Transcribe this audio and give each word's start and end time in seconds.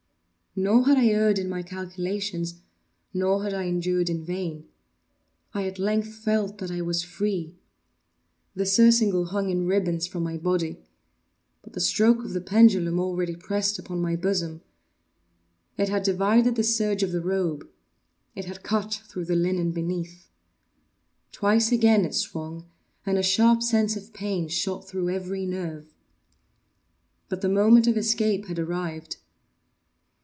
Nor 0.53 0.85
had 0.85 0.97
I 0.97 1.07
erred 1.07 1.39
in 1.39 1.47
my 1.47 1.63
calculations—nor 1.63 3.43
had 3.43 3.53
I 3.53 3.63
endured 3.67 4.09
in 4.09 4.25
vain. 4.25 4.67
I 5.53 5.65
at 5.65 5.79
length 5.79 6.13
felt 6.13 6.57
that 6.57 6.69
I 6.69 6.81
was 6.81 7.03
free. 7.05 7.55
The 8.53 8.65
surcingle 8.65 9.27
hung 9.27 9.49
in 9.49 9.65
ribands 9.65 10.07
from 10.07 10.23
my 10.23 10.35
body. 10.35 10.83
But 11.61 11.71
the 11.71 11.79
stroke 11.79 12.25
of 12.25 12.33
the 12.33 12.41
pendulum 12.41 12.99
already 12.99 13.33
pressed 13.33 13.79
upon 13.79 14.01
my 14.01 14.17
bosom. 14.17 14.59
It 15.77 15.87
had 15.87 16.03
divided 16.03 16.57
the 16.57 16.63
serge 16.65 17.01
of 17.01 17.13
the 17.13 17.21
robe. 17.21 17.65
It 18.35 18.43
had 18.43 18.61
cut 18.61 18.95
through 19.07 19.25
the 19.27 19.37
linen 19.37 19.71
beneath. 19.71 20.27
Twice 21.31 21.71
again 21.71 22.03
it 22.03 22.13
swung, 22.13 22.65
and 23.05 23.17
a 23.17 23.23
sharp 23.23 23.63
sense 23.63 23.95
of 23.95 24.11
pain 24.11 24.49
shot 24.49 24.85
through 24.85 25.11
every 25.11 25.45
nerve. 25.45 25.93
But 27.29 27.39
the 27.39 27.47
moment 27.47 27.87
of 27.87 27.95
escape 27.95 28.47
had 28.47 28.59
arrived. 28.59 29.15